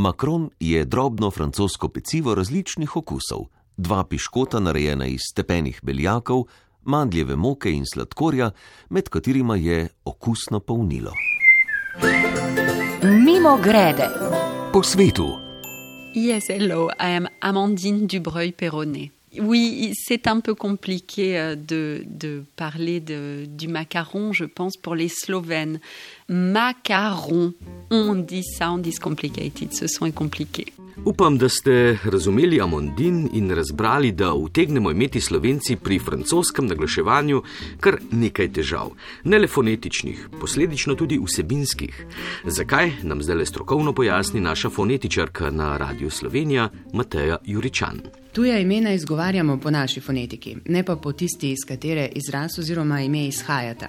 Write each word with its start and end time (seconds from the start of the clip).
Makron 0.00 0.50
je 0.60 0.84
drobno 0.84 1.30
francosko 1.30 1.88
pecivo 1.88 2.34
različnih 2.34 2.96
okusov, 2.96 3.40
dva 3.76 4.04
piškota 4.04 4.60
narejena 4.60 5.06
iz 5.06 5.20
stepenih 5.30 5.80
beljakov, 5.82 6.44
mandljeve 6.82 7.36
moke 7.36 7.72
in 7.72 7.84
sladkorja, 7.94 8.50
med 8.88 9.08
katerima 9.08 9.56
je 9.56 9.88
okusno 10.04 10.60
polnilo. 10.60 11.12
Mimo 13.02 13.58
grede. 13.62 14.08
Po 14.72 14.82
svetu. 14.82 15.28
Yes, 16.16 16.48
hello, 16.48 16.88
I 16.88 17.16
am 17.16 17.26
Amandine 17.40 18.06
Dubreuil-Perronnet. 18.06 19.19
Oui, 19.38 19.92
c'est 19.94 20.26
un 20.26 20.40
peu 20.40 20.54
compliqué 20.54 21.38
euh, 21.38 21.54
de, 21.54 22.44
parler 22.56 22.98
de, 23.00 23.44
du 23.46 23.68
macaron, 23.68 24.32
je 24.32 24.44
pense, 24.44 24.76
pour 24.76 24.94
les 24.94 25.08
Slovènes. 25.08 25.80
Macaron, 26.28 27.54
on 27.90 28.14
dit 28.16 28.42
ça, 28.42 28.72
on 28.72 28.78
dit 28.78 28.92
complicated, 28.94 29.72
ce 29.72 29.86
son 29.86 30.06
est 30.06 30.12
compliqué. 30.12 30.66
Upam, 31.04 31.38
da 31.38 31.48
ste 31.48 31.98
razumeli 32.04 32.60
Amondin 32.60 33.28
in 33.32 33.50
razbrali, 33.50 34.12
da 34.12 34.34
utegnemo 34.34 34.90
imeti 34.90 35.20
slovenci 35.20 35.76
pri 35.76 35.98
francoskem 35.98 36.66
naglaševanju 36.66 37.42
kar 37.80 37.98
nekaj 38.10 38.52
težav, 38.52 38.90
ne 39.24 39.38
le 39.38 39.48
fonetičnih, 39.48 40.28
posledično 40.40 40.94
tudi 40.94 41.18
vsebinskih. 41.24 42.06
Zakaj 42.44 42.92
nam 43.02 43.22
zdaj 43.22 43.36
le 43.36 43.46
strokovno 43.46 43.92
pojasni 43.92 44.40
naša 44.40 44.70
fonetičarka 44.70 45.50
na 45.50 45.76
Radiu 45.76 46.10
Slovenija, 46.10 46.68
Mateja 46.92 47.36
Juričan. 47.44 48.00
Tuja 48.32 48.58
imena 48.58 48.92
izgovarjamo 48.92 49.58
po 49.58 49.70
naši 49.70 50.00
fonetiki, 50.00 50.56
ne 50.64 50.84
pa 50.84 50.96
po 50.96 51.12
tisti, 51.12 51.50
iz 51.50 51.64
katere 51.68 52.08
izraz 52.14 52.58
oziroma 52.58 53.00
ime 53.00 53.26
izhajata. 53.26 53.88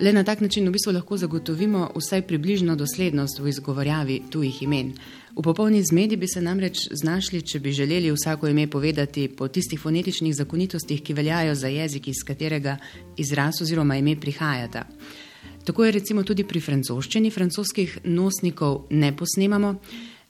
Le 0.00 0.12
na 0.12 0.24
tak 0.24 0.40
način 0.40 0.68
v 0.68 0.72
bistvu 0.72 0.92
lahko 0.92 1.16
zagotovimo 1.16 1.90
vsaj 1.96 2.22
približno 2.22 2.76
doslednost 2.76 3.38
v 3.38 3.48
izgovarjavi 3.48 4.22
tujih 4.30 4.62
imen. 4.62 4.92
V 5.36 5.42
popolni 5.42 5.82
zmedi 5.84 6.16
bi 6.16 6.28
se 6.28 6.40
namreč 6.40 6.78
znašli, 6.96 7.42
če 7.44 7.58
bi 7.60 7.72
želeli 7.72 8.08
vsako 8.12 8.48
ime 8.48 8.70
povedati 8.72 9.28
po 9.28 9.48
tistih 9.48 9.80
fonetičnih 9.80 10.32
zakonitostih, 10.34 11.02
ki 11.02 11.12
veljajo 11.12 11.54
za 11.54 11.68
jezik, 11.68 12.08
iz 12.08 12.22
katerega 12.24 12.78
izraz 13.16 13.60
oziroma 13.60 13.98
ime 14.00 14.16
prihajata. 14.20 14.86
Tako 15.64 15.84
je 15.84 15.92
recimo 15.92 16.22
tudi 16.22 16.44
pri 16.44 16.60
francoščini, 16.60 17.30
francoskih 17.30 17.98
nosnikov 18.04 18.86
ne 18.90 19.12
posnemamo. 19.16 19.74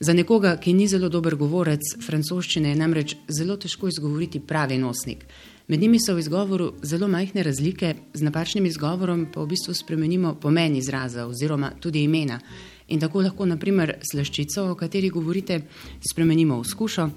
Za 0.01 0.13
nekoga, 0.13 0.57
ki 0.57 0.75
ni 0.75 0.89
zelo 0.91 1.09
dober 1.09 1.37
govorec 1.39 1.95
francoščine, 2.03 2.75
je 2.75 2.83
namreč 2.83 3.17
zelo 3.29 3.57
težko 3.57 3.87
izgovoriti 3.89 4.41
pravi 4.41 4.79
nosnik. 4.79 5.23
Med 5.69 5.81
njimi 5.81 6.01
so 6.03 6.15
v 6.15 6.25
izgovoru 6.25 6.73
zelo 6.83 7.07
majhne 7.09 7.43
razlike, 7.47 7.95
z 8.15 8.27
napačnim 8.27 8.67
izgovorom 8.67 9.29
pa 9.35 9.41
v 9.43 9.55
bistvu 9.55 9.75
spremenimo 9.75 10.35
pomen 10.35 10.77
izraza 10.77 11.27
oziroma 11.27 11.71
tudi 11.81 12.03
imena. 12.03 12.41
In 12.89 13.01
tako 13.03 13.25
lahko, 13.25 13.47
naprimer, 13.47 13.97
slaščico, 14.13 14.71
o 14.71 14.79
kateri 14.79 15.11
govorite, 15.11 15.61
spremenimo 16.11 16.61
v 16.61 16.65
skušo, 16.65 17.09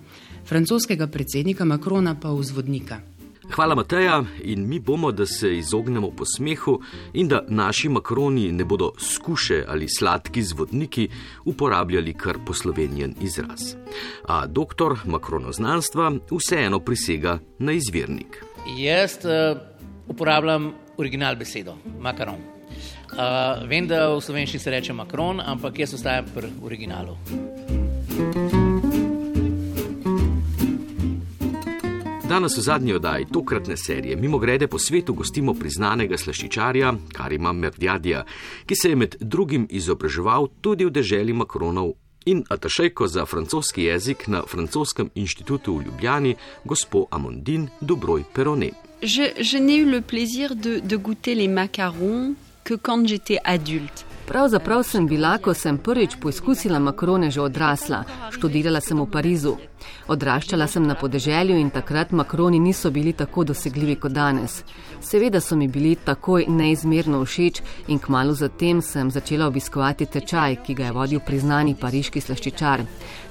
francoskega 0.49 1.07
predsednika 1.07 1.65
Makrona 1.65 2.15
pa 2.19 2.33
v 2.33 2.43
zvodnika. 2.43 3.01
Hvala, 3.49 3.75
Mateja, 3.75 4.23
in 4.43 4.67
mi 4.67 4.79
bomo, 4.79 5.11
da 5.11 5.25
se 5.25 5.57
izognemo 5.57 6.11
posmehu 6.11 6.81
in 7.13 7.27
da 7.27 7.41
naši 7.47 7.89
makroni 7.89 8.51
ne 8.51 8.65
bodo 8.65 8.91
skuše 8.97 9.63
ali 9.67 9.87
sladki 9.89 10.43
zvodniki 10.43 11.07
uporabljali 11.45 12.13
kar 12.13 12.37
poslovenjen 12.45 13.15
izraz. 13.21 13.73
A 14.27 14.45
doktor 14.45 14.99
makronoznanstva 15.05 16.11
vseeno 16.31 16.79
prisega 16.79 17.39
na 17.59 17.71
izvirnik. 17.71 18.45
Jaz 18.77 19.17
uh, 19.25 19.57
uporabljam 20.07 20.71
original 20.97 21.35
besedo, 21.35 21.77
makaron. 21.99 22.58
Uh, 23.09 23.67
vem, 23.69 23.87
da 23.87 24.05
v 24.13 24.21
slovenščini 24.21 24.61
se 24.61 24.71
reče 24.71 24.93
makron, 24.93 25.41
ampak 25.41 25.79
jaz 25.79 25.93
ostajam 25.97 26.27
pri 26.35 26.51
originalu. 26.61 27.17
Danes 32.29 32.57
v 32.57 32.61
zadnji 32.61 32.93
oddaji 32.93 33.25
tokratne 33.33 33.77
serije 33.77 34.15
mimo 34.15 34.37
grede 34.37 34.67
po 34.67 34.79
svetu 34.79 35.13
gostimo 35.13 35.53
priznanega 35.53 36.17
slaščičarja 36.17 36.93
Karima 37.13 37.53
Merdjadija, 37.53 38.21
ki 38.65 38.75
se 38.75 38.89
je 38.89 38.95
med 38.95 39.15
drugim 39.19 39.65
izobraževal 39.69 40.47
tudi 40.61 40.85
v 40.85 40.93
deželi 40.93 41.33
Makronov 41.33 41.95
in 42.25 42.43
atašejko 42.49 43.07
za 43.07 43.25
francoski 43.25 43.83
jezik 43.83 44.27
na 44.27 44.43
Francoskem 44.47 45.09
inštitutu 45.15 45.77
v 45.77 45.87
Ljubljani, 45.87 46.35
gospod 46.65 47.07
Amondin 47.11 47.67
Dubroj 47.81 48.23
Perone. 48.33 48.69
Je, 49.01 49.33
je 49.37 49.59
n'ai 49.59 49.79
eu 49.81 49.89
le 49.89 50.01
plaisir 50.01 50.53
de, 50.55 50.79
de 50.79 50.97
goûter 50.97 51.35
les 51.35 51.47
macarons 51.47 52.35
que 52.63 52.75
quand 52.75 53.07
j'étais 53.07 53.39
adulte. 53.43 54.05
Pravzaprav 54.29 54.83
sem 54.85 55.07
bila, 55.09 55.39
ko 55.41 55.55
sem 55.57 55.77
prvič 55.81 56.19
poizkusila 56.21 56.77
makrone, 56.79 57.31
že 57.33 57.41
odrasla. 57.41 58.03
Študirala 58.29 58.77
sem 58.77 58.99
v 59.01 59.07
Parizu. 59.09 59.55
Odraščala 60.05 60.67
sem 60.69 60.85
na 60.85 60.93
podeželju 60.93 61.55
in 61.57 61.71
takrat 61.73 62.11
makroni 62.11 62.59
niso 62.59 62.91
bili 62.93 63.13
tako 63.13 63.43
dosegljivi 63.49 63.95
kot 63.95 64.13
danes. 64.13 64.63
Seveda 65.01 65.41
so 65.41 65.55
mi 65.57 65.67
bili 65.67 65.95
takoj 65.95 66.45
neizmerno 66.45 67.23
všeč 67.25 67.61
in 67.87 67.97
kmalo 67.97 68.35
zatem 68.37 68.81
sem 68.81 69.09
začela 69.09 69.47
obiskovati 69.47 70.05
tečaj, 70.05 70.59
ki 70.61 70.75
ga 70.77 70.85
je 70.85 70.97
vodil 70.97 71.23
priznani 71.25 71.73
pariški 71.73 72.21
slaščičar. 72.21 72.85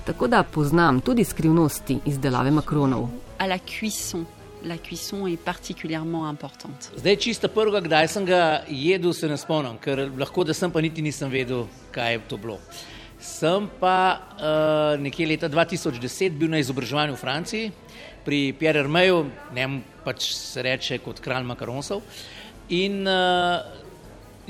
Tako 0.06 0.26
da 0.26 0.42
poznam 0.42 0.98
tudi 1.00 1.24
skrivnosti 1.24 2.00
izdelave 2.06 2.50
makronov. 2.50 3.06
À 3.38 3.46
la 3.46 3.58
cuisson. 3.58 4.26
La 4.64 4.76
cuisson 4.76 5.26
est 5.26 5.36
particulièrement 5.36 6.26
importante. 6.26 6.90
Zdaj, 6.96 7.16
čisto 7.16 7.48
prvega, 7.48 7.78
kdaj 7.80 8.08
sem 8.10 8.24
ga 8.26 8.64
jedel, 8.66 9.12
se 9.14 9.28
ne 9.30 9.36
spomnim, 9.38 9.78
ker 9.78 10.08
lahko 10.18 10.42
da 10.44 10.54
sem 10.54 10.72
pa 10.74 10.82
niti 10.82 11.02
nisem 11.02 11.30
vedel, 11.30 11.68
kaj 11.94 12.12
je 12.16 12.22
to 12.26 12.38
bilo. 12.42 12.58
Sem 13.22 13.68
pa 13.78 14.18
uh, 14.18 14.98
nekje 14.98 15.26
leta 15.30 15.48
2010 15.48 16.34
bil 16.38 16.50
na 16.50 16.58
izobraževanju 16.58 17.14
v 17.14 17.22
Franciji 17.22 17.70
pri 18.26 18.52
Pierre 18.58 18.82
Hermeju, 18.82 19.24
njemu 19.54 19.80
pač 20.04 20.32
se 20.34 20.62
reče 20.62 20.98
kot 21.06 21.22
kralj 21.22 21.46
makaronsov. 21.46 22.02
In 22.74 23.06
uh, 23.06 23.62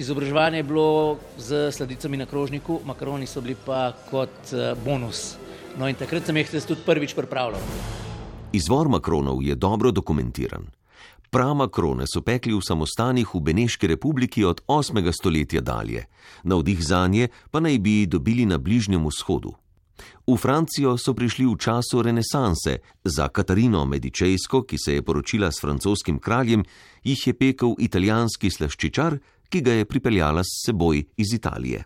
izobraževanje 0.00 0.64
je 0.64 0.68
bilo 0.72 1.18
z 1.36 1.68
sladicami 1.72 2.16
na 2.16 2.26
krožniku, 2.26 2.80
makaroni 2.84 3.28
so 3.28 3.44
bili 3.44 3.56
pa 3.60 3.92
kot 4.08 4.52
uh, 4.56 4.72
bonus. 4.84 5.36
No 5.76 5.88
in 5.88 5.96
takrat 5.96 6.24
sem 6.26 6.36
jih 6.36 6.60
tudi 6.64 6.84
prvič 6.84 7.14
pripravljal. 7.14 8.07
Izvor 8.52 8.88
makronov 8.88 9.42
je 9.42 9.54
dobro 9.54 9.90
dokumentiran. 9.90 10.66
Pramakrone 11.30 12.04
so 12.08 12.22
pekli 12.24 12.54
v 12.56 12.64
samostanih 12.64 13.28
v 13.34 13.40
Beneški 13.40 13.86
republiki 13.86 14.44
od 14.44 14.62
8. 14.66 15.12
stoletja 15.12 15.60
dalje, 15.60 16.06
navdih 16.42 16.80
za 16.80 17.06
nje 17.06 17.28
pa 17.50 17.60
naj 17.60 17.78
bi 17.78 18.06
dobili 18.06 18.46
na 18.46 18.58
Bližnjem 18.58 19.04
vzhodu. 19.06 19.52
V 20.26 20.36
Francijo 20.36 20.96
so 20.96 21.12
prišli 21.14 21.44
v 21.44 21.56
času 21.60 22.02
renesanse, 22.02 22.78
za 23.04 23.28
Katarino 23.28 23.84
Medičejsko, 23.84 24.62
ki 24.62 24.78
se 24.78 24.94
je 24.94 25.02
poročila 25.02 25.52
s 25.52 25.60
francoskim 25.60 26.18
kraljem, 26.18 26.64
jih 27.04 27.26
je 27.26 27.34
pekel 27.34 27.76
italijanski 27.78 28.50
slaščičar, 28.50 29.18
ki 29.48 29.60
ga 29.60 29.72
je 29.72 29.84
pripeljala 29.84 30.40
s 30.40 30.64
seboj 30.64 31.04
iz 31.16 31.34
Italije. 31.34 31.84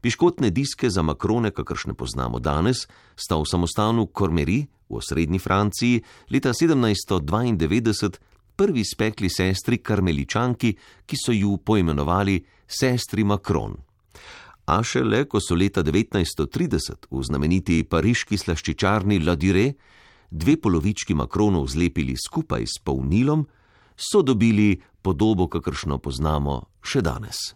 Piškotne 0.00 0.50
diske 0.50 0.90
za 0.90 1.02
makrone, 1.02 1.50
kakršne 1.50 1.94
poznamo 1.94 2.38
danes, 2.38 2.86
sta 3.16 3.36
v 3.36 3.48
samostanu 3.50 4.06
Kormeri 4.06 4.66
v 4.88 4.96
osrednji 4.96 5.38
Franciji 5.38 6.02
leta 6.30 6.52
1792 6.52 8.18
prvi 8.56 8.84
spekli 8.84 9.28
sestri 9.30 9.78
karmeličanki, 9.78 10.76
ki 11.06 11.16
so 11.18 11.32
ju 11.32 11.56
poimenovali 11.56 12.38
sestri 12.66 13.24
Makron. 13.24 13.76
A 14.66 14.80
šele, 14.82 15.24
ko 15.28 15.40
so 15.42 15.54
leta 15.54 15.82
1930 15.82 17.10
v 17.10 17.22
znameniti 17.22 17.82
pariški 17.84 18.38
slaščičarni 18.38 19.20
Ladire 19.20 19.74
dve 20.30 20.56
polovički 20.56 21.14
Makronov 21.14 21.68
zlepili 21.68 22.16
skupaj 22.16 22.64
s 22.66 22.80
polnilom, 22.84 23.44
so 23.96 24.22
dobili 24.22 24.80
podobo, 25.02 25.46
kakršno 25.48 25.98
poznamo 25.98 26.62
še 26.82 27.04
danes. 27.04 27.52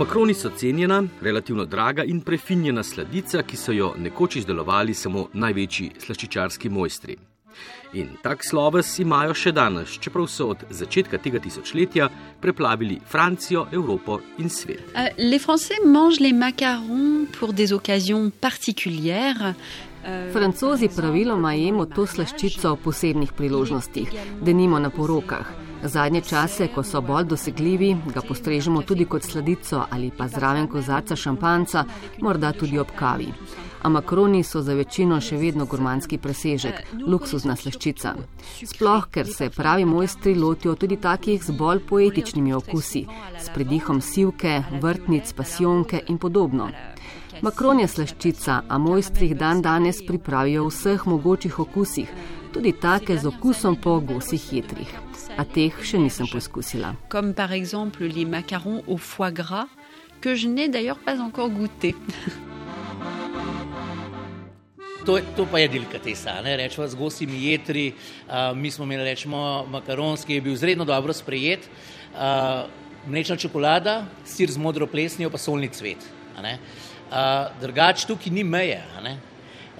Makroni 0.00 0.34
so 0.34 0.50
cenjena, 0.56 1.02
relativno 1.20 1.64
draga 1.64 2.04
in 2.04 2.20
prefinjena 2.20 2.82
sladica, 2.82 3.42
ki 3.42 3.56
so 3.56 3.72
jo 3.72 3.90
nekoč 3.98 4.36
izdelovali 4.40 4.94
samo 4.94 5.26
največji 5.32 5.90
slaščičarski 6.00 6.70
mojstri. 6.72 7.16
In 7.92 8.08
tak 8.22 8.44
sloves 8.46 8.98
imajo 9.02 9.34
še 9.34 9.50
danes, 9.50 9.96
čeprav 9.98 10.28
so 10.30 10.52
od 10.52 10.62
začetka 10.70 11.18
tega 11.18 11.40
tisočletja 11.42 12.06
preplavili 12.40 13.00
Francijo, 13.02 13.64
Evropo 13.72 14.20
in 14.38 14.50
svet. 14.50 14.92
Uh, 14.94 15.08
les 15.18 15.42
Français 15.42 15.82
mangent 15.84 16.20
les 16.20 16.32
macarons 16.32 17.26
pour 17.38 17.52
des 17.52 17.72
occasions 17.72 18.30
particulières. 18.30 19.54
Francozi 20.32 20.88
praviloma 20.88 21.52
jemo 21.58 21.84
to 21.84 22.06
slaščico 22.08 22.72
v 22.72 22.78
posebnih 22.86 23.34
priložnostih, 23.36 24.14
denimo 24.40 24.78
na 24.80 24.88
porokah. 24.88 25.50
Zadnje 25.82 26.20
čase, 26.28 26.68
ko 26.72 26.82
so 26.84 27.00
bolj 27.04 27.26
dosegljivi, 27.28 27.90
ga 28.14 28.22
postrežemo 28.24 28.82
tudi 28.82 29.04
kot 29.04 29.24
sladico 29.24 29.84
ali 29.90 30.10
pa 30.16 30.28
zraven 30.28 30.68
kozarca 30.68 31.16
šampanca, 31.16 31.84
morda 32.20 32.52
tudi 32.52 32.78
ob 32.78 32.92
kavi. 32.96 33.28
A 33.82 33.88
makroni 33.88 34.42
so 34.44 34.60
za 34.62 34.74
večino 34.76 35.20
še 35.24 35.38
vedno 35.40 35.64
gurmanski 35.64 36.18
presežek, 36.18 36.82
luksuzna 37.06 37.56
sleščica. 37.80 38.14
Sploh, 38.66 39.06
ker 39.10 39.26
se 39.26 39.50
pravi 39.50 39.84
mojstri 39.84 40.34
lotijo 40.34 40.74
tudi 40.74 40.96
takih 40.96 41.42
z 41.42 41.50
bolj 41.50 41.80
poetičnimi 41.88 42.52
okusi, 42.52 43.06
s 43.38 43.48
predihom 43.54 44.00
sivke, 44.00 44.62
vrtnic, 44.80 45.32
pasionke 45.32 46.02
in 46.08 46.18
podobno. 46.18 46.70
Makron 47.42 47.80
je 47.80 47.88
sleščica, 47.88 48.64
a 48.68 48.78
mojstri 48.78 49.30
jih 49.30 49.36
dan 49.36 49.62
danes 49.62 50.02
pripravijo 50.06 50.66
v 50.66 50.70
vseh 50.70 51.06
mogočih 51.06 51.58
okusih, 51.58 52.08
tudi 52.52 52.72
take 52.72 53.16
z 53.16 53.26
okusom 53.26 53.76
po 53.76 54.00
gosih 54.00 54.40
hitrih. 54.40 54.92
A 55.38 55.44
teh 55.44 55.72
še 55.82 55.98
nisem 55.98 56.26
poskusila. 56.28 56.96
Par 57.08 57.52
exemple 57.52 58.04
les 58.04 58.26
macarons 58.26 58.82
au 58.86 58.98
foie 58.98 59.32
gras, 59.32 59.68
que 60.20 60.34
je 60.34 60.48
n'ai 60.48 60.68
d'ailleurs 60.68 60.98
pas 60.98 61.18
encore 61.18 61.48
goûté. 61.48 61.94
To, 65.06 65.16
to 65.36 65.46
pa 65.48 65.58
je 65.58 65.68
delikatesa, 65.68 66.42
ne 66.44 66.58
rečemo 66.60 66.84
z 66.88 66.94
gosimi 66.94 67.38
jedri. 67.48 67.92
Uh, 68.28 68.56
mi 68.56 68.70
smo 68.70 68.84
imeli, 68.84 69.04
rečemo, 69.08 69.64
makaronski, 69.72 70.26
ki 70.26 70.34
je 70.34 70.40
bil 70.44 70.52
izredno 70.52 70.84
dobro 70.84 71.12
sprejet. 71.16 71.64
Uh, 72.12 72.68
mlečna 73.08 73.36
čokolada, 73.40 74.04
sir 74.28 74.52
z 74.52 74.60
modro 74.60 74.86
plesnijo, 74.86 75.30
pa 75.32 75.40
solni 75.40 75.70
cvet. 75.72 76.04
Uh, 76.36 77.48
drugač 77.60 78.04
tukaj 78.04 78.32
ni 78.32 78.44
meje. 78.44 78.82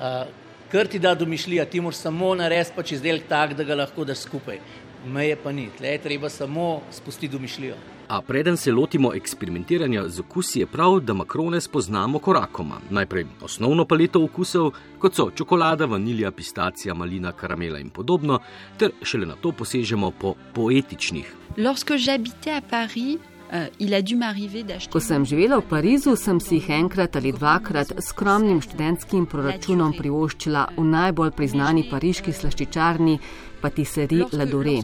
Uh, 0.00 0.24
Ker 0.70 0.88
ti 0.88 0.98
da 1.02 1.16
domišljija, 1.18 1.66
ti 1.66 1.80
moraš 1.82 2.00
samo 2.00 2.34
narediti 2.38 2.76
pač 2.76 2.92
izdelek 2.94 3.26
tak, 3.28 3.56
da 3.58 3.64
ga 3.66 3.76
lahko 3.82 4.06
daš 4.06 4.24
skupaj. 4.24 4.60
Meje 5.04 5.36
pa 5.36 5.52
ni, 5.52 5.68
tle 5.76 5.96
je 5.96 6.04
treba 6.04 6.30
samo 6.30 6.80
spustiti 6.94 7.32
domišljijo. 7.32 7.76
A 8.10 8.20
preden 8.20 8.56
se 8.56 8.72
lotimo 8.72 9.14
eksperimentiranja 9.14 10.08
z 10.08 10.20
okusi, 10.20 10.60
je 10.60 10.66
prav, 10.66 11.00
da 11.00 11.14
makrone 11.14 11.60
spoznamo 11.60 12.18
korakoma. 12.18 12.80
Najprej 12.90 13.26
osnovno 13.42 13.84
paleto 13.84 14.24
okusov, 14.24 14.72
kot 14.98 15.14
so 15.14 15.28
čokolada, 15.30 15.86
vanilija, 15.86 16.30
pistacija, 16.30 16.94
malina, 16.94 17.32
karamela 17.32 17.78
in 17.78 17.90
podobno, 17.90 18.40
ter 18.78 18.90
šele 19.02 19.26
na 19.26 19.36
to 19.38 19.52
posežemo 19.52 20.10
po 20.10 20.34
poetičnih. 20.54 21.34
Lorsque 21.56 21.98
j'habitais 21.98 22.56
à 22.58 22.60
Paris, 22.70 23.14
uh, 23.14 23.29
Ko 24.90 25.00
sem 25.00 25.24
živela 25.26 25.58
v 25.58 25.66
Parizu, 25.66 26.14
sem 26.16 26.38
si 26.40 26.60
jih 26.60 26.70
enkrat 26.70 27.16
ali 27.18 27.32
dvakrat 27.34 27.96
skromnim 27.98 28.60
študentskim 28.62 29.26
proračunom 29.26 29.94
privoščila 29.98 30.66
v 30.76 30.84
najbolj 30.86 31.32
priznani 31.34 31.88
pariški 31.90 32.32
slaščičarni 32.32 33.16
patisserie 33.60 34.28
Ladore. 34.32 34.78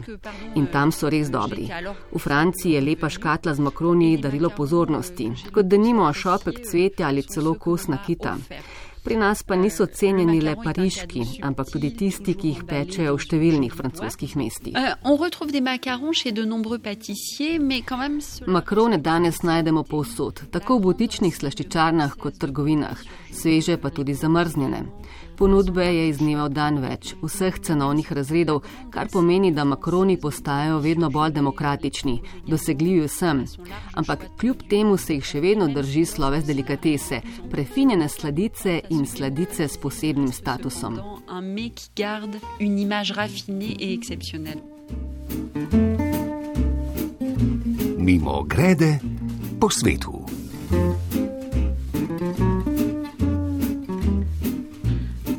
In 0.55 0.67
tam 0.67 0.91
so 0.91 1.09
res 1.09 1.31
dobri. 1.31 1.69
V 2.11 2.19
Franciji 2.19 2.75
je 2.75 2.81
lepa 2.83 3.09
škatla 3.09 3.55
z 3.55 3.63
makroni 3.63 4.17
darilo 4.21 4.49
pozornosti, 4.49 5.31
kot 5.53 5.71
da 5.71 5.79
nimo 5.79 6.11
šopek 6.13 6.59
cvetja 6.67 7.07
ali 7.07 7.23
celo 7.23 7.55
kos 7.55 7.87
nakita. 7.87 8.35
Pri 9.07 9.15
nas 9.15 9.43
pa 9.43 9.55
niso 9.55 9.85
cenjeni 9.85 10.41
le 10.41 10.53
pariški, 10.63 11.21
ampak 11.47 11.69
tudi 11.71 11.93
tisti, 11.95 12.33
ki 12.35 12.49
jih 12.49 12.63
pečejo 12.67 13.13
v 13.15 13.23
številnih 13.23 13.71
francoskih 13.71 14.33
mestih. 14.35 14.75
Makrone 18.57 18.99
danes 18.99 19.39
najdemo 19.47 19.85
povsod, 19.87 20.43
tako 20.51 20.75
v 20.75 20.85
butičnih 20.89 21.39
slaščičarnah 21.39 22.19
kot 22.19 22.35
trgovinah, 22.43 22.99
sveže 23.31 23.79
pa 23.79 23.95
tudi 23.95 24.11
zamrznjene. 24.11 24.83
Ponudbe 25.37 25.85
je 25.85 26.09
iz 26.09 26.17
dneva 26.17 26.47
v 26.47 26.53
dan 26.57 26.79
več, 26.81 27.11
vseh 27.21 27.59
cenovnih 27.61 28.07
razredov, 28.11 28.63
kar 28.89 29.05
pomeni, 29.13 29.51
da 29.53 29.67
makroni 29.69 30.15
postajajo 30.17 30.79
vedno 30.81 31.11
bolj 31.13 31.35
demokratični, 31.35 32.15
dosegljivi 32.47 33.05
vsem. 33.05 33.43
Ampak 33.93 34.25
kljub 34.41 34.63
temu 34.69 34.97
se 34.97 35.19
jih 35.19 35.27
še 35.29 35.41
vedno 35.45 35.67
drži 35.69 36.07
sloves 36.09 36.47
delikatese, 36.49 37.21
prefinjene 37.51 38.09
sladice 38.09 38.79
in 38.89 39.05
sladice 39.05 39.67
s 39.69 39.77
posebnim 39.77 40.33
statusom. 40.33 40.97
Mimo 47.97 48.43
grede 48.43 48.99
po 49.59 49.69
svetu. 49.69 50.25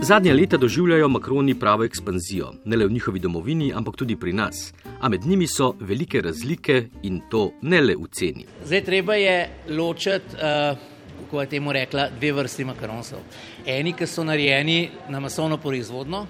Zadnja 0.01 0.33
leta 0.33 0.57
doživljajo 0.57 1.09
makroni 1.09 1.55
pravo 1.59 1.85
ekspanzijo, 1.85 2.53
ne 2.65 2.77
le 2.77 2.87
v 2.87 2.93
njihovi 2.93 3.19
domovini, 3.19 3.73
ampak 3.75 3.97
tudi 3.97 4.17
pri 4.17 4.33
nas. 4.33 4.73
A 5.01 5.09
med 5.09 5.25
njimi 5.27 5.47
so 5.47 5.73
velike 5.81 6.21
razlike 6.21 6.85
in 7.03 7.21
to 7.31 7.51
ne 7.63 7.81
le 7.81 7.97
v 7.97 8.07
ceni. 8.13 8.45
Zdaj 8.65 8.85
treba 8.85 9.15
je 9.15 9.51
ločiti, 9.69 10.37
uh, 10.37 10.79
kako 11.25 11.41
je 11.41 11.49
temu 11.49 11.73
rekla, 11.73 12.09
dve 12.21 12.31
vrsti 12.33 12.65
makaronsov. 12.65 13.25
Eni, 13.67 13.93
ki 13.93 14.07
so 14.07 14.25
narejeni 14.25 14.89
na 15.09 15.21
masovno 15.21 15.59
proizvodno, 15.59 16.27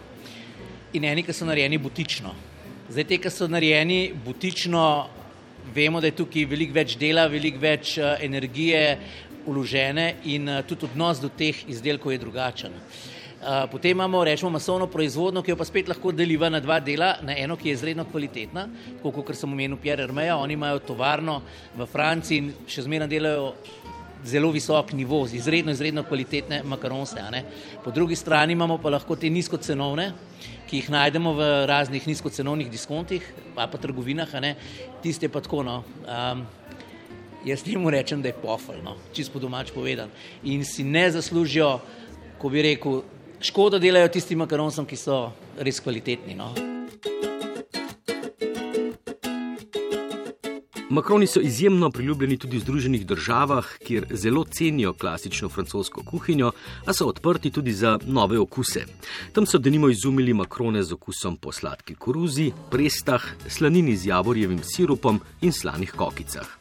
in 0.93 1.05
eni, 1.05 1.23
ki 1.23 1.37
so 1.37 1.45
narejeni 1.45 1.79
butično. 1.79 2.33
Zdaj, 2.89 3.05
te, 3.05 3.21
ki 3.21 3.31
so 3.31 3.51
narejeni 3.53 4.15
butično, 4.25 4.87
vemo, 5.75 6.01
da 6.01 6.09
je 6.09 6.17
tukaj 6.17 6.49
veliko 6.49 6.79
več 6.81 6.97
dela, 6.97 7.29
veliko 7.29 7.61
več 7.61 7.99
uh, 7.99 8.17
energije 8.17 8.99
in 10.25 10.49
uh, 10.49 10.65
tudi 10.65 10.85
odnos 10.85 11.21
do 11.21 11.29
teh 11.29 11.69
izdelkov 11.69 12.13
je 12.13 12.19
drugačen. 12.19 12.73
Uh, 12.73 13.18
potem 13.71 13.91
imamo, 13.91 14.25
rečemo, 14.25 14.51
masovno 14.51 14.87
proizvodno, 14.87 15.43
ki 15.43 15.53
jo 15.53 15.57
pa 15.57 15.65
spet 15.65 15.89
lahko 15.89 16.13
deliva 16.13 16.49
na 16.51 16.61
dva 16.61 16.81
dela, 16.81 17.15
na 17.23 17.37
eno, 17.39 17.57
ki 17.57 17.69
je 17.69 17.77
izredno 17.77 18.05
kvalitetna, 18.05 18.67
tako 19.03 19.23
kot 19.23 19.39
sem 19.39 19.53
omenil 19.53 19.79
Pierre 19.83 20.07
Hermeja, 20.07 20.37
oni 20.37 20.59
imajo 20.59 20.81
tovarno 20.93 21.43
v 21.77 21.87
Franciji 21.87 22.43
in 22.43 22.51
še 22.67 22.83
zmeraj 22.89 23.11
delajo 23.11 23.53
zelo 24.27 24.51
visok 24.51 24.93
nivo, 24.93 25.27
izredno, 25.33 25.73
izredno 25.73 26.03
kvalitetne 26.03 26.63
makaronse. 26.67 27.23
Po 27.85 27.91
drugi 27.91 28.17
strani 28.17 28.53
imamo 28.53 28.79
pa 28.79 28.91
lahko 28.91 29.17
te 29.17 29.31
nizkocenovne, 29.31 30.13
ki 30.69 30.83
jih 30.83 30.91
najdemo 30.91 31.33
v 31.33 31.51
raznih 31.67 32.07
nizkocenovnih 32.07 32.71
diskontih, 32.71 33.23
pa 33.55 33.67
pa 33.67 33.79
trgovinah, 33.79 34.29
tiste 35.03 35.29
pa 35.29 35.41
tako. 35.41 35.63
No. 35.63 35.85
Um, 36.05 36.47
jaz 37.47 37.63
temu 37.63 37.91
rečem, 37.91 38.23
da 38.23 38.29
je 38.29 38.41
pofalno, 38.43 38.97
čisto 39.13 39.39
domač 39.39 39.71
povedan. 39.71 40.11
In 40.45 40.65
si 40.65 40.85
ne 40.85 41.11
zaslužijo, 41.11 41.79
ko 42.39 42.49
bi 42.49 42.63
rekel, 42.63 43.03
škodo 43.41 43.79
delajo 43.79 44.09
tistim 44.09 44.39
makaronsom, 44.39 44.87
ki 44.87 44.97
so 44.97 45.29
res 45.59 45.81
kvalitetni. 45.81 46.35
No. 46.39 46.53
Makroni 50.91 51.27
so 51.27 51.41
izjemno 51.41 51.91
priljubljeni 51.91 52.39
tudi 52.41 52.57
v 52.57 52.61
Združenih 52.61 53.07
državah, 53.07 53.67
kjer 53.85 54.07
zelo 54.11 54.45
cenijo 54.45 54.93
klasično 54.93 55.49
francosko 55.49 56.03
kuhinjo, 56.03 56.53
a 56.87 56.93
so 56.93 57.07
odprti 57.07 57.51
tudi 57.51 57.73
za 57.73 57.99
nove 58.07 58.39
okuse. 58.39 58.87
Tam 59.33 59.47
so 59.47 59.59
denimo 59.59 59.91
izumili 59.93 60.35
makrone 60.35 60.83
z 60.83 60.97
okusom 60.97 61.37
po 61.37 61.53
sladki 61.53 61.95
koruzi, 61.95 62.53
prestah, 62.71 63.25
slanini 63.49 63.97
z 63.97 64.09
javorjevim 64.09 64.65
sirupom 64.65 65.21
in 65.41 65.53
slanih 65.53 65.93
kokicah 65.93 66.57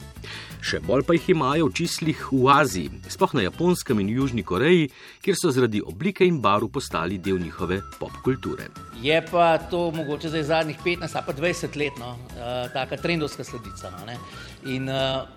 še 0.62 0.80
bolj 0.83 1.06
pa 1.07 1.15
jih 1.18 1.30
imajo 1.36 1.69
v 1.69 1.75
čislih 1.80 2.21
v 2.31 2.50
Aziji, 2.54 2.92
sploh 3.09 3.33
na 3.38 3.46
Japonskem 3.48 4.00
in 4.03 4.10
Južni 4.10 4.43
Koreji, 4.43 4.89
kjer 5.22 5.38
so 5.38 5.51
zaradi 5.53 5.82
oblike 5.82 6.25
in 6.25 6.41
barv 6.41 6.70
postali 6.74 7.17
del 7.17 7.39
njihove 7.39 7.82
popkulture. 8.00 8.70
Je 9.01 9.17
pa 9.32 9.58
to 9.72 9.91
mogoče 9.91 10.29
zdaj 10.34 10.43
zadnjih 10.43 10.79
15 10.86 11.22
ali 11.22 11.38
20 11.41 11.77
let, 11.77 12.00
no, 12.00 12.15
uh, 12.15 12.72
taka 12.74 12.98
trendovska 12.98 13.43
sledica. 13.43 13.91
No, 13.91 14.17
in 14.65 14.89
uh, 14.89 15.27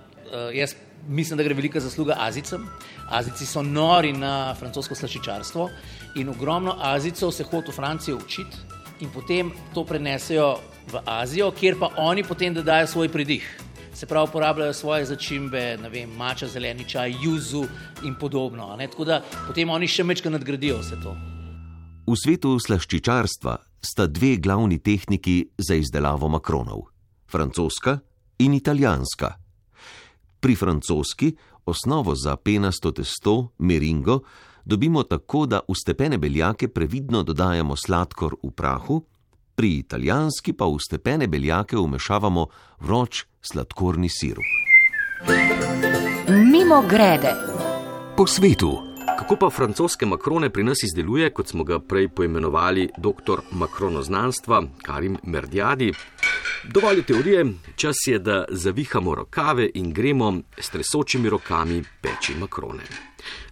jaz 0.54 0.74
mislim, 1.08 1.36
da 1.36 1.42
gre 1.42 1.54
velika 1.54 1.80
zasluga 1.80 2.16
Azicem. 2.18 2.66
Azici 3.10 3.46
so 3.46 3.62
nori 3.62 4.12
na 4.12 4.54
francosko 4.54 4.94
slačičarstvo 4.94 5.70
in 6.16 6.28
ogromno 6.28 6.76
Azicov 6.78 7.32
se 7.32 7.44
hodi 7.44 7.70
v 7.70 7.74
Francijo 7.74 8.16
učiti 8.16 8.56
in 9.00 9.10
potem 9.10 9.50
to 9.74 9.84
prenesejo 9.84 10.58
v 10.92 11.00
Azijo, 11.06 11.50
kjer 11.50 11.78
pa 11.80 11.90
oni 11.96 12.22
potem 12.22 12.54
dodajo 12.54 12.86
svoj 12.86 13.08
pridih 13.08 13.46
se 14.00 14.06
pravi, 14.06 14.28
uporabljajo 14.28 14.72
svoje 14.72 15.04
začimbe, 15.04 15.76
ne 15.82 15.88
vem, 15.88 16.10
mača, 16.16 16.46
zeleni 16.48 16.88
čaj, 16.88 17.14
juzu 17.22 17.66
in 18.04 18.14
podobno. 18.20 18.76
Tako 18.78 19.04
da 19.04 19.20
potem 19.46 19.70
oni 19.70 19.88
še 19.88 20.06
večkrat 20.08 20.32
nadgradijo 20.32 20.78
vse 20.80 20.96
to. 21.02 21.12
V 22.08 22.16
svetu 22.16 22.54
slaščičarstva 22.58 23.58
sta 23.84 24.06
dve 24.08 24.38
glavni 24.40 24.78
tehniki 24.80 25.50
za 25.58 25.76
izdelavo 25.76 26.28
makronov: 26.32 26.86
francoska 27.28 27.98
in 28.38 28.56
italijanska. 28.56 29.34
Pri 30.40 30.56
francoski 30.56 31.34
osnovo 31.68 32.14
za 32.16 32.36
penasto 32.36 32.94
testo, 32.96 33.52
meringo, 33.58 34.22
dobimo 34.64 35.02
tako, 35.02 35.44
da 35.46 35.60
v 35.68 35.76
stepene 35.76 36.18
beljake 36.18 36.68
previdno 36.68 37.22
dodajamo 37.22 37.76
sladkor 37.76 38.40
v 38.42 38.50
prahu, 38.56 39.02
pri 39.60 39.74
italijanski 39.76 40.52
pa 40.52 40.64
v 40.64 40.78
stepene 40.80 41.26
beljake 41.26 41.76
umešavamo 41.76 42.46
vroč 42.80 43.24
sladkorni 43.42 44.08
sirup. 44.08 44.44
Mimo 46.28 46.82
grede 46.88 47.34
po 48.16 48.26
svetu. 48.26 48.70
Kako 49.18 49.36
pa 49.36 49.50
francoske 49.50 50.06
makrone 50.06 50.50
pri 50.50 50.64
nas 50.64 50.82
izdeluje, 50.82 51.30
kot 51.30 51.48
smo 51.48 51.64
ga 51.64 51.78
prej 51.78 52.08
poimenovali 52.08 52.88
dr. 52.96 53.42
makronoznanstva 53.52 54.62
Karim 54.82 55.18
Merdjadi? 55.22 55.92
Dovolj 56.64 57.02
teorije, 57.02 57.44
čas 57.76 57.96
je, 58.06 58.18
da 58.18 58.44
zavihamo 58.48 59.14
rokave 59.14 59.68
in 59.74 59.92
gremo 59.92 60.40
s 60.58 60.70
tresočimi 60.70 61.28
rokami 61.28 61.82
peči 62.00 62.34
makrone. 62.40 62.82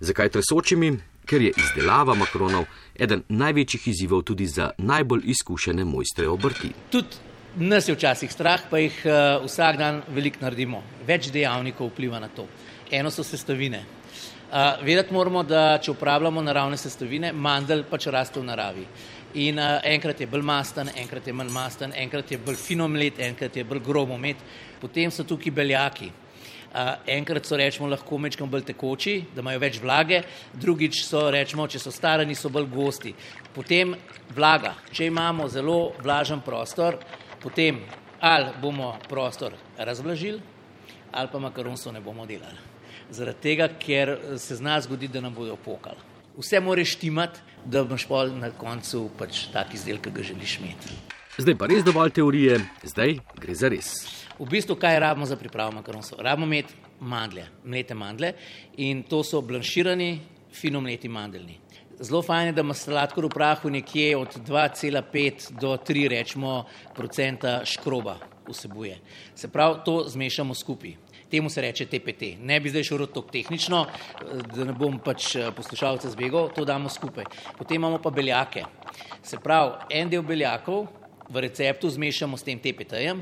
Zakaj 0.00 0.28
tresočimi? 0.28 0.98
Ker 1.28 1.42
je 1.44 1.52
izdelava 1.60 2.14
makronov 2.16 2.64
eden 2.96 3.22
največjih 3.28 3.88
izzivov 3.88 4.22
tudi 4.24 4.46
za 4.48 4.70
najbolj 4.78 5.26
izkušene 5.34 5.84
mojstre 5.84 6.28
obrti. 6.28 6.70
Tudi 6.90 7.28
nas 7.58 7.88
je 7.88 7.94
včasih 7.94 8.32
strah, 8.32 8.62
pa 8.70 8.78
jih 8.78 8.96
uh, 9.04 9.44
vsak 9.44 9.76
dan 9.76 10.02
veliko 10.08 10.40
naredimo. 10.40 10.82
Več 11.06 11.28
dejavnikov 11.34 11.90
vpliva 11.92 12.20
na 12.20 12.28
to. 12.32 12.46
Eno 12.90 13.10
so 13.10 13.24
sestavine. 13.24 13.82
Uh, 14.48 14.80
vedeti 14.80 15.12
moramo, 15.12 15.42
da 15.44 15.78
če 15.82 15.92
uporabljamo 15.92 16.42
naravne 16.42 16.78
sestavine, 16.80 17.32
mandel 17.32 17.84
pač 17.90 18.06
raste 18.08 18.40
v 18.40 18.46
naravi. 18.48 18.86
In 19.44 19.60
uh, 19.60 19.82
enkrat 19.84 20.22
je 20.24 20.30
bolj 20.30 20.46
masten, 20.48 20.88
enkrat 20.96 21.28
je 21.28 21.34
manj 21.36 21.52
masten, 21.52 21.92
enkrat 21.92 22.32
je 22.32 22.38
bolj 22.40 22.56
finomlet, 22.56 23.20
enkrat 23.28 23.56
je 23.60 23.66
bolj 23.68 23.84
grobomet. 23.84 24.40
Potem 24.80 25.12
so 25.12 25.28
tukaj 25.28 25.52
beljaki. 25.52 26.08
Enkrat 27.06 27.46
so 27.46 27.56
rečemo 27.56 27.88
lahko 27.88 28.18
mečkam 28.18 28.50
bolj 28.50 28.66
tekoči, 28.68 29.14
da 29.34 29.40
imajo 29.40 29.60
več 29.62 29.78
vlage, 29.80 30.20
drugič 30.52 31.00
so 31.06 31.30
rečemo, 31.32 31.66
če 31.66 31.80
so 31.80 31.90
starani, 31.90 32.36
so 32.36 32.50
bolj 32.52 32.68
gosti. 32.68 33.14
Potem 33.54 33.94
vlaga. 34.36 34.74
Če 34.92 35.08
imamo 35.08 35.48
zelo 35.48 35.94
vlažen 36.02 36.44
prostor, 36.44 37.00
potem 37.40 37.80
ali 38.20 38.52
bomo 38.60 38.96
prostor 39.08 39.54
razvlažili, 39.78 40.40
ali 41.12 41.28
pa 41.32 41.38
makaronstvo 41.38 41.92
ne 41.92 42.00
bomo 42.04 42.26
delali. 42.26 42.60
Zaradi 43.10 43.40
tega, 43.40 43.70
ker 43.80 44.18
se 44.36 44.58
zna 44.58 44.80
zgoditi, 44.84 45.12
da 45.12 45.24
nam 45.24 45.34
bodo 45.34 45.56
pokali. 45.56 46.04
Vse 46.36 46.60
moraš 46.60 46.92
štimati, 46.98 47.40
da 47.64 47.82
boš 47.84 48.04
pa 48.06 48.26
na 48.28 48.50
koncu 48.50 49.08
pač 49.18 49.46
tak 49.52 49.74
izdelek, 49.74 50.04
ki 50.04 50.14
ga 50.14 50.22
želiš 50.22 50.58
imeti. 50.60 51.00
Zdaj 51.38 51.54
pa 51.58 51.66
res 51.70 51.84
dovolj 51.86 52.12
teorije, 52.18 52.60
zdaj 52.82 53.18
gre 53.40 53.54
za 53.54 53.72
res. 53.72 54.17
V 54.38 54.46
bistvu, 54.46 54.76
kaj 54.78 55.00
rabimo 55.02 55.26
za 55.26 55.36
pripravo 55.36 55.72
makaronstva? 55.72 56.22
Rabimo 56.22 56.46
imeti 56.46 56.74
mandle, 57.00 57.46
mlete 57.64 57.94
mandle 57.94 58.32
in 58.76 59.02
to 59.02 59.24
so 59.24 59.40
blanširani, 59.42 60.20
fino 60.54 60.80
mleti 60.80 61.08
mandeljni. 61.08 61.58
Zelo 62.00 62.22
fajn 62.22 62.46
je, 62.46 62.52
da 62.52 62.62
ima 62.62 62.74
sladkor 62.74 63.26
v 63.26 63.32
prahu 63.34 63.70
nekje 63.70 64.16
od 64.16 64.36
2,5 64.46 65.48
do 65.58 65.72
3 65.76 66.06
rečemo 66.08 66.64
procenta 66.94 67.64
škroba 67.64 68.14
vsebuje. 68.48 69.00
Se 69.34 69.48
pravi, 69.48 69.80
to 69.84 70.04
zmešamo 70.06 70.54
skupaj. 70.54 70.94
Temu 71.30 71.50
se 71.50 71.60
reče 71.60 71.86
TPT. 71.86 72.38
Ne 72.38 72.60
bi 72.60 72.70
zdaj 72.70 72.86
šel 72.86 73.06
tako 73.06 73.26
tehnično, 73.34 73.86
da 74.54 74.64
ne 74.64 74.72
bom 74.72 75.00
pač 75.02 75.34
poslušalce 75.56 76.14
zbegal, 76.14 76.52
to 76.54 76.64
damo 76.64 76.88
skupaj. 76.88 77.26
Potem 77.58 77.82
imamo 77.82 77.98
pa 77.98 78.10
beljake. 78.10 78.64
Se 79.22 79.42
pravi, 79.42 79.90
en 79.90 80.08
del 80.08 80.22
beljakov 80.22 80.86
v 81.28 81.40
receptu 81.44 81.90
zmešamo 81.90 82.36
s 82.36 82.46
tem 82.46 82.56
TPT-jem, 82.56 83.20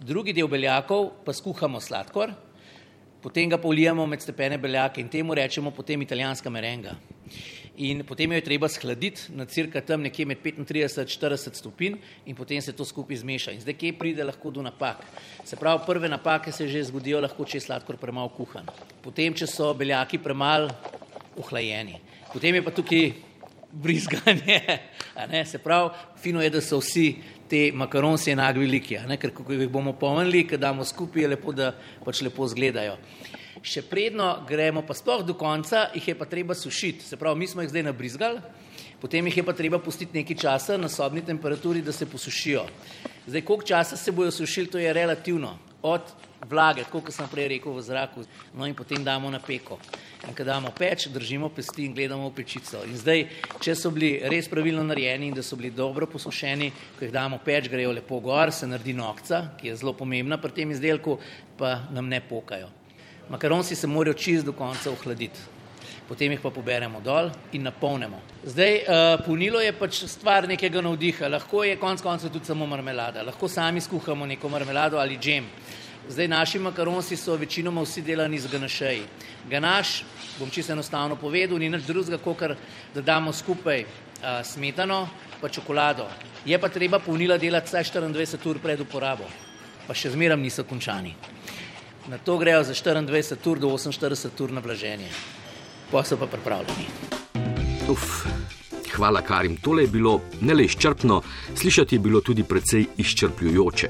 drugi 0.00 0.32
del 0.32 0.48
beljakov 0.48 1.10
pa 1.24 1.32
skuhamo 1.32 1.80
sladkor, 1.80 2.32
potem 3.22 3.48
ga 3.48 3.58
polijemo 3.58 4.06
med 4.06 4.20
stepene 4.20 4.58
beljake 4.58 5.00
in 5.00 5.08
temu 5.08 5.34
rečemo 5.34 5.70
potem 5.70 6.02
italijanska 6.02 6.50
merenga. 6.50 6.96
In 7.76 8.04
potem 8.06 8.30
jo 8.30 8.38
je 8.38 8.44
treba 8.44 8.68
shladiti 8.68 9.32
na 9.34 9.46
cirka 9.50 9.80
tam 9.80 10.02
nekje 10.02 10.26
med 10.26 10.38
35-40 10.44 11.58
stopinj 11.58 11.96
in 12.26 12.36
potem 12.36 12.60
se 12.62 12.72
to 12.72 12.84
skupaj 12.84 13.16
zmeša. 13.16 13.50
In 13.50 13.60
zdaj, 13.60 13.74
kje 13.74 13.96
pride 13.98 14.24
lahko 14.24 14.50
do 14.50 14.62
napak? 14.62 15.02
Se 15.44 15.56
pravi, 15.56 15.82
prve 15.86 16.08
napake 16.08 16.52
se 16.52 16.68
že 16.68 16.84
zgodijo 16.84 17.20
lahko, 17.20 17.44
če 17.44 17.58
je 17.58 17.66
sladkor 17.66 17.96
premalo 17.98 18.28
kuhan. 18.28 18.68
Potem, 19.02 19.34
če 19.34 19.46
so 19.50 19.72
beljaki 19.74 20.22
premalo 20.22 20.70
ohlajeni. 21.36 21.98
Potem 22.32 22.54
je 22.54 22.62
pa 22.62 22.70
tukaj 22.70 23.10
brizganje. 23.84 24.60
Se 25.44 25.58
pravi, 25.58 25.90
fino 26.22 26.42
je, 26.42 26.50
da 26.54 26.62
so 26.62 26.78
vsi 26.78 27.16
te 27.54 27.68
makaronsi 27.70 28.34
enako 28.34 28.66
veliki, 28.66 28.98
ker 29.22 29.30
ko 29.30 29.46
jih 29.52 29.70
bomo 29.70 29.94
pomnili, 29.94 30.42
kad 30.50 30.60
damo 30.60 30.84
skupaj, 30.84 31.22
je 31.22 31.32
lepo, 31.36 31.54
da 31.54 31.70
pač 32.04 32.26
lepo 32.26 32.50
zgledajo 32.50 32.98
še 33.64 33.80
predno 33.88 34.44
gremo 34.48 34.82
pa 34.84 34.94
sploh 34.96 35.24
do 35.24 35.34
konca, 35.40 35.88
jih 35.96 36.12
je 36.12 36.14
pa 36.18 36.28
treba 36.28 36.54
sušiti. 36.54 37.04
Se 37.04 37.16
pravi, 37.16 37.38
mi 37.40 37.48
smo 37.48 37.64
jih 37.64 37.70
zdaj 37.72 37.86
nabrizgali, 37.86 38.42
potem 39.00 39.26
jih 39.30 39.40
je 39.40 39.46
pa 39.46 39.54
treba 39.56 39.80
pustiti 39.80 40.20
nekaj 40.20 40.36
časa 40.36 40.76
na 40.76 40.90
sobni 40.92 41.24
temperaturi, 41.24 41.82
da 41.82 41.92
se 41.92 42.06
posušijo. 42.06 42.66
Zdaj, 43.26 43.42
koliko 43.42 43.66
časa 43.66 43.96
se 43.96 44.12
bojo 44.12 44.30
sušili, 44.30 44.68
to 44.68 44.78
je 44.78 44.92
relativno. 44.92 45.56
Od 45.82 46.12
vlage, 46.50 46.84
tako 46.84 47.00
kot 47.06 47.14
sem 47.14 47.28
prej 47.30 47.48
rekel, 47.54 47.72
v 47.72 47.82
zraku, 47.82 48.24
no 48.54 48.66
in 48.66 48.74
potem 48.74 49.04
damo 49.04 49.30
na 49.30 49.40
peko. 49.40 49.78
In 50.28 50.34
ko 50.36 50.44
damo 50.44 50.70
peč, 50.72 51.08
držimo 51.12 51.50
pesti 51.52 51.84
in 51.84 51.94
gledamo 51.94 52.28
v 52.30 52.34
pečico. 52.34 52.84
In 52.88 52.96
zdaj, 52.96 53.24
če 53.60 53.74
so 53.76 53.90
bili 53.92 54.16
res 54.30 54.48
pravilno 54.48 54.84
narejeni 54.86 55.28
in 55.28 55.34
da 55.36 55.42
so 55.42 55.56
bili 55.56 55.70
dobro 55.70 56.06
posušeni, 56.06 56.70
ko 56.98 57.04
jih 57.04 57.12
damo 57.12 57.40
peč, 57.44 57.68
grejo 57.68 57.92
lepo 57.92 58.20
gor, 58.24 58.52
se 58.52 58.66
naredi 58.66 58.94
nokca, 58.96 59.42
ki 59.60 59.68
je 59.68 59.76
zelo 59.82 59.92
pomembna 59.92 60.40
pri 60.40 60.52
tem 60.60 60.72
izdelku, 60.72 61.18
pa 61.58 61.82
nam 61.92 62.08
ne 62.08 62.20
pokajo. 62.24 62.70
Makaronci 63.28 63.76
se 63.76 63.86
morajo 63.86 64.14
čist 64.14 64.44
do 64.44 64.52
konca 64.52 64.90
ohladiti. 64.90 65.52
Potem 66.08 66.34
jih 66.34 66.40
pa 66.40 66.50
poberemo 66.52 67.00
dol 67.00 67.30
in 67.56 67.62
napolnimo. 67.64 68.18
Zdaj, 68.44 68.74
uh, 68.76 69.24
punilo 69.24 69.60
je 69.64 69.72
pač 69.72 70.02
stvar 70.04 70.44
nekega 70.48 70.82
navdiha. 70.84 71.30
Lahko 71.32 71.62
je 71.64 71.78
konc 71.80 72.02
konca 72.04 72.28
tudi 72.28 72.44
samo 72.44 72.66
marmelada. 72.68 73.22
Lahko 73.24 73.48
sami 73.48 73.80
skuhamo 73.80 74.26
neko 74.28 74.48
marmelado 74.52 75.00
ali 75.00 75.16
džem. 75.16 75.48
Zdaj, 76.08 76.28
naši 76.28 76.58
makaronci 76.58 77.16
so 77.16 77.36
večinoma 77.36 77.82
vsi 77.82 78.02
delani 78.02 78.38
z 78.38 78.48
ganašeji. 78.52 79.02
Ganaš, 79.50 80.04
bom 80.38 80.50
čisto 80.50 80.72
enostavno 80.72 81.16
povedal, 81.16 81.58
ni 81.58 81.70
nič 81.70 81.86
drugega, 81.88 82.18
kot 82.18 82.42
da 82.94 83.00
damo 83.00 83.32
skupaj 83.32 83.80
uh, 83.80 84.44
smetano 84.44 85.08
pa 85.40 85.48
čokolado. 85.48 86.06
Je 86.44 86.58
pa 86.60 86.68
treba 86.68 86.98
punila 86.98 87.38
delati 87.38 87.68
vsaj 87.68 87.84
24 87.84 88.48
ur 88.50 88.58
pred 88.58 88.80
uporabo, 88.80 89.24
pa 89.86 89.94
še 89.94 90.12
zmeram 90.12 90.40
niso 90.40 90.64
končani. 90.64 91.14
Na 92.08 92.18
to 92.18 92.36
grejo 92.38 92.64
za 92.64 92.74
24 92.74 93.48
ur 93.48 93.58
do 93.58 93.68
48 93.68 94.42
ur 94.44 94.52
na 94.52 94.60
blaženje. 94.60 95.08
Pa 95.90 96.04
so 96.04 96.16
pa 96.20 96.26
pripravljeni. 96.26 96.84
Uf, 97.88 98.26
hvala, 98.92 99.22
Karim. 99.22 99.56
Tole 99.56 99.82
je 99.82 99.88
bilo 99.88 100.20
ne 100.40 100.54
le 100.54 100.64
izčrpno, 100.64 101.22
slišati 101.56 101.96
je 101.96 102.00
bilo 102.00 102.20
tudi 102.20 102.44
precej 102.44 102.86
izčrpljujoče 102.96 103.88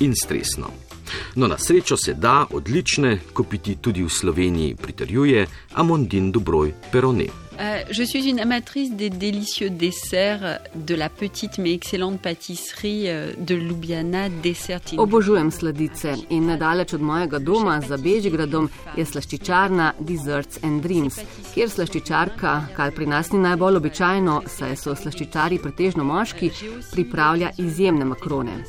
in 0.00 0.14
stresno. 0.14 0.91
No, 1.34 1.46
na 1.46 1.58
srečo 1.58 1.96
se 1.96 2.14
da 2.14 2.46
odlične 2.50 3.18
kupiti 3.32 3.76
tudi 3.76 4.02
v 4.02 4.08
Sloveniji, 4.08 4.74
pritrjuje 4.74 5.46
Amondin 5.74 6.32
Dubroj 6.32 6.72
Peronet. 6.92 7.41
Euh, 7.60 7.82
je 7.90 8.02
suis 8.02 8.28
une 8.28 8.40
amatrice 8.40 8.92
des 8.92 9.10
délicieux 9.10 9.68
desserts 9.68 10.60
de 10.74 10.94
la 10.94 11.08
petite 11.08 11.58
mais 11.58 11.74
excellente 11.74 12.20
pâtisserie 12.20 13.10
euh, 13.10 13.32
de 13.38 13.54
Ljubljana 13.54 14.28
Dessertin. 14.42 14.98
Obožujem 14.98 15.50
sladice 15.50 16.14
in 16.30 16.46
nedaleč 16.46 16.94
od 16.94 17.02
mojega 17.02 17.38
doma 17.38 17.80
za 17.80 17.96
Bežigradom 17.96 18.70
je 18.96 19.04
slaščičarna 19.04 19.92
Desserts 20.00 20.62
and 20.64 20.80
Dreams, 20.82 21.18
kjer 21.52 21.68
slaščičarka, 21.70 22.54
kar 22.76 22.94
pri 22.96 23.06
nas 23.06 23.32
ni 23.32 23.42
najbolj 23.44 23.76
običajno, 23.82 24.42
saj 24.48 24.76
so 24.80 24.96
slaščičari 24.96 25.60
pretežno 25.60 26.08
moški, 26.08 26.50
pripravlja 26.92 27.52
izjemne 27.58 28.08
makrone. 28.14 28.62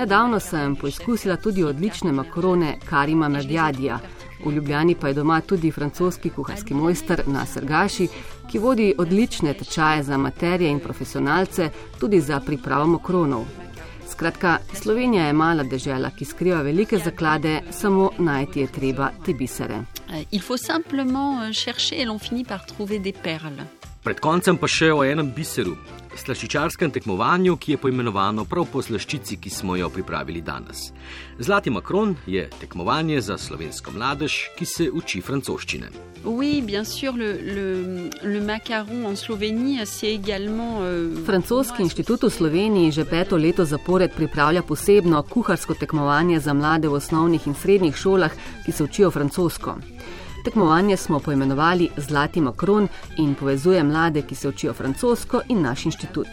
Nedavno 0.00 0.40
sem 0.40 0.76
poizkusila 0.80 1.36
tudi 1.36 1.64
odlične 1.64 2.12
makrone 2.12 2.78
Karima 2.88 3.28
Merdjadija. 3.28 4.00
V 4.44 4.52
Ljubljani 4.52 4.94
pa 4.94 5.08
je 5.08 5.14
doma 5.14 5.40
tudi 5.40 5.70
francoski 5.70 6.30
kuharski 6.30 6.74
mojster 6.74 7.22
Nasr 7.26 7.64
Gaši, 7.64 8.08
ki 8.50 8.58
vodi 8.58 8.94
odlične 8.98 9.54
tečaje 9.54 10.02
za 10.02 10.16
materije 10.16 10.70
in 10.70 10.80
profesionalce, 10.80 11.70
tudi 12.00 12.20
za 12.20 12.40
pripravo 12.40 12.86
makronov. 12.86 13.44
Skratka, 14.10 14.58
Slovenija 14.74 15.26
je 15.26 15.32
mala 15.32 15.62
dežela, 15.62 16.10
ki 16.10 16.24
skriva 16.24 16.62
velike 16.62 16.98
zaklade, 16.98 17.60
samo 17.70 18.10
najti 18.18 18.60
je 18.60 18.66
treba 18.66 19.10
te 19.24 19.34
bisere. 19.34 19.84
Il 20.30 20.40
faut 20.40 20.66
simplement 20.66 21.42
euh, 21.42 21.52
chercher 21.52 22.00
et 22.02 22.06
l'on 22.06 22.18
finit 22.18 22.48
par 22.48 22.66
trouver 22.66 22.98
des 22.98 23.14
perles. 23.22 23.79
Pred 24.00 24.16
koncem 24.24 24.56
pa 24.56 24.64
še 24.64 24.86
o 24.96 25.02
enem 25.04 25.26
biseru, 25.36 25.74
slaščičarskem 26.16 26.88
tekmovanju, 26.94 27.58
ki 27.60 27.74
je 27.74 27.78
poimenovano 27.82 28.46
prav 28.48 28.64
po 28.72 28.80
slaščici, 28.80 29.36
ki 29.36 29.50
smo 29.52 29.74
jo 29.76 29.90
pripravili 29.92 30.40
danes. 30.40 30.86
Zlati 31.36 31.68
Makron 31.68 32.14
je 32.24 32.46
tekmovanje 32.62 33.20
za 33.28 33.36
slovensko 33.36 33.92
mladež, 33.92 34.36
ki 34.56 34.64
se 34.64 34.86
uči 34.88 35.20
francoščine. 35.20 35.90
Oui, 36.24 36.62
bien 36.64 36.88
sûr, 36.88 37.12
le, 37.16 37.28
le, 37.44 38.08
le 38.24 38.40
macaron 38.40 39.04
en 39.04 39.16
Sloveniji 39.16 39.84
c'est 39.84 40.14
également. 40.14 40.80
Euh, 40.80 41.20
Francoski 41.26 41.84
inštitut 41.84 42.24
v 42.24 42.32
Sloveniji 42.32 42.92
že 42.92 43.04
peto 43.04 43.36
leto 43.36 43.64
zapored 43.64 44.16
pripravlja 44.16 44.62
posebno 44.62 45.20
kuharsko 45.28 45.76
tekmovanje 45.76 46.40
za 46.40 46.56
mlade 46.56 46.88
v 46.88 46.96
osnovnih 46.96 47.46
in 47.46 47.54
srednjih 47.54 47.96
šolah, 47.96 48.32
ki 48.64 48.72
se 48.72 48.84
učijo 48.84 49.10
francosko. 49.10 49.76
Tekmovanje 50.44 50.96
smo 50.96 51.18
poimenovali 51.18 51.88
Zlati 51.96 52.40
Makron 52.40 52.88
in 53.18 53.34
povezuje 53.34 53.84
mlade, 53.84 54.22
ki 54.22 54.34
se 54.34 54.48
učijo 54.48 54.72
francosko 54.72 55.40
in 55.48 55.62
naš 55.62 55.84
inštitut. 55.84 56.28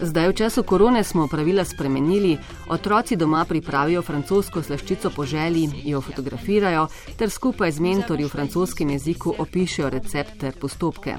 Zdaj, 0.00 0.28
v 0.28 0.34
času 0.34 0.62
korone, 0.62 1.04
smo 1.04 1.26
pravila 1.26 1.64
spremenili, 1.64 2.38
otroci 2.68 3.16
doma 3.16 3.44
pripravijo 3.44 4.02
francosko 4.02 4.62
slaščico 4.62 5.10
po 5.10 5.24
želji, 5.26 5.70
jo 5.84 6.00
fotografirajo 6.00 6.86
ter 7.16 7.30
skupaj 7.30 7.72
z 7.72 7.80
mentorji 7.80 8.24
v 8.24 8.28
francoskem 8.28 8.90
jeziku 8.90 9.34
opišajo 9.38 9.90
recept 9.90 10.38
ter 10.40 10.54
postopke. 10.60 11.16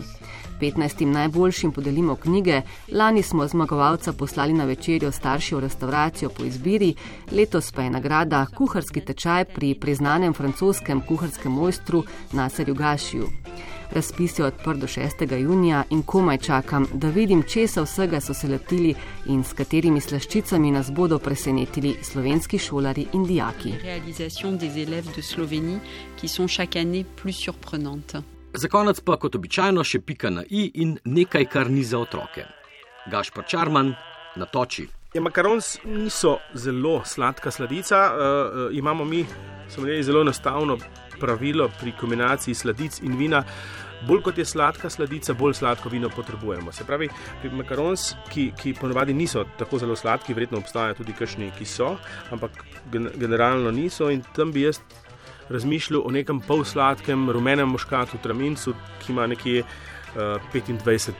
15 0.61 1.05
najboljšim 1.05 1.71
podelimo 1.71 2.15
knjige, 2.15 2.61
lani 2.91 3.23
smo 3.23 3.47
zmagovalca 3.47 4.13
poslali 4.13 4.53
na 4.53 4.65
večerjo 4.65 5.11
starši 5.11 5.55
v 5.55 5.59
restauracijo 5.59 6.29
po 6.29 6.43
izbiri, 6.43 6.95
letos 7.31 7.71
pa 7.71 7.81
je 7.81 7.89
nagrada 7.89 8.45
kuharski 8.45 9.01
tečaj 9.01 9.45
pri 9.45 9.75
priznanem 9.75 10.33
francoskem 10.33 11.01
kuharskem 11.01 11.51
mojstru 11.51 12.03
Naserju 12.31 12.75
Gašiju. 12.75 13.27
Razpis 13.91 14.39
je 14.39 14.45
odprt 14.45 14.79
do 14.79 14.87
6. 14.87 15.39
junija 15.39 15.83
in 15.89 16.03
komaj 16.03 16.37
čakam, 16.37 16.87
da 16.93 17.09
vidim, 17.09 17.43
česa 17.43 17.81
vsega 17.81 18.21
so 18.21 18.33
se 18.33 18.47
letili 18.47 18.93
in 19.25 19.43
s 19.43 19.53
katerimi 19.53 20.01
slaščicami 20.01 20.71
nas 20.71 20.91
bodo 20.91 21.19
presenetili 21.19 21.95
slovenski 22.01 22.57
šolari 22.57 23.07
in 23.13 23.23
dijaki. 23.25 23.73
Za 28.53 28.67
konec 28.67 28.99
pa 29.05 29.13
kot 29.21 29.35
običajno 29.37 29.83
še 29.85 29.99
pika 30.01 30.29
na 30.33 30.41
i 30.49 30.63
in 30.81 30.95
nekaj, 31.05 31.45
kar 31.53 31.69
ni 31.69 31.83
za 31.85 31.99
otroke. 32.01 32.47
Gašpor 33.11 33.45
Čarman 33.45 33.91
na 34.41 34.45
toči. 34.49 34.87
Ja, 35.13 35.21
makarons 35.21 35.75
niso 35.85 36.39
zelo 36.57 37.01
sladka 37.05 37.51
sladica. 37.51 37.99
Uh, 38.09 38.63
imamo 38.73 39.05
mi, 39.05 39.21
smo 39.69 39.85
imeli 39.85 40.03
zelo 40.03 40.21
enostavno 40.25 40.77
pravilo 41.19 41.69
pri 41.79 41.93
kombinaciji 41.99 42.55
sladic 42.55 42.97
in 43.05 43.17
vina. 43.17 43.43
Bolj 44.07 44.21
kot 44.25 44.37
je 44.37 44.45
sladka 44.45 44.89
sladica, 44.89 45.33
bolj 45.33 45.59
sladko 45.59 45.89
vino 45.89 46.09
potrebujemo. 46.09 46.71
Se 46.71 46.87
pravi, 46.87 47.09
pri 47.41 47.51
makarons, 47.53 48.13
ki, 48.31 48.47
ki 48.57 48.73
ponovadi 48.79 49.13
niso 49.13 49.43
tako 49.59 49.77
zelo 49.77 49.95
sladki, 49.95 50.33
verjetno 50.33 50.61
obstajajo 50.63 50.97
tudi 51.03 51.13
kakšni, 51.13 51.51
ki 51.57 51.67
so, 51.67 51.97
ampak 52.31 52.63
generalno 52.93 53.71
niso. 53.75 54.09
In 54.09 54.23
tam 54.33 54.55
bi 54.55 54.65
jaz 54.65 54.81
razmišljal 55.49 56.01
o 56.05 56.11
nekem 56.11 56.41
pol 56.41 56.63
sladkem, 56.65 57.29
rumenem 57.29 57.69
moškatu, 57.69 58.17
tramincu, 58.23 58.73
ki 59.03 59.11
ima 59.13 59.27
nekje 59.27 59.63
uh, 59.63 60.51
25 60.53 61.11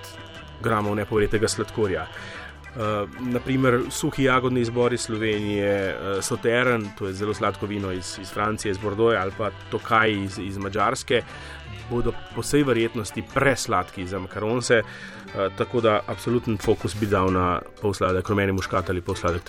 gramov 0.63 0.95
nepovretega 0.95 1.47
sladkorja. 1.47 2.07
Uh, 2.69 3.09
naprimer, 3.19 3.79
suhi 3.89 4.23
jagodni 4.23 4.61
izbor 4.61 4.93
iz 4.93 5.01
Slovenije, 5.01 5.95
uh, 5.95 6.23
Soteren, 6.23 6.85
to 6.97 7.07
je 7.07 7.13
zelo 7.13 7.33
sladko 7.33 7.65
vino 7.65 7.91
iz, 7.91 8.17
iz 8.21 8.29
Francije, 8.29 8.71
iz 8.71 8.77
Bordeaux 8.77 9.17
ali 9.17 9.31
pa 9.37 9.49
Tokaj 9.71 10.11
iz, 10.11 10.37
iz 10.39 10.57
Mačarske, 10.57 11.21
bodo 11.89 12.13
po 12.35 12.41
vsej 12.45 12.63
verjetnosti 12.63 13.23
presladki 13.33 14.07
za 14.07 14.19
makaronce, 14.19 14.83
uh, 14.83 15.49
tako 15.57 15.81
da 15.81 15.99
absoluten 16.07 16.57
fokus 16.57 16.95
bi 16.99 17.09
dal 17.09 17.33
na 17.33 17.59
pol 17.81 17.93
sladek 17.93 18.29
rumeni 18.29 18.51
muškat 18.51 18.89
ali 18.89 19.01
pol 19.01 19.15
sladek 19.15 19.43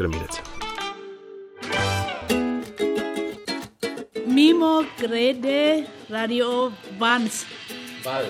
grede 4.98 5.86
radio 6.08 6.72
Vans. 6.98 7.46
Bal. 8.04 8.24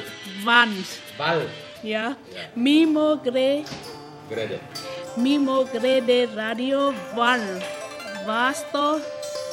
Vans. 0.45 0.99
Bal. 1.19 1.43
Ja. 1.83 2.17
Mimo 2.55 3.17
grede. 3.17 3.65
Grede. 4.29 4.61
Mimo 5.17 5.65
grede 5.65 6.27
radio 6.35 6.93
Van. 7.15 7.41
Vasto. 8.27 9.01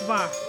Va. 0.08 0.47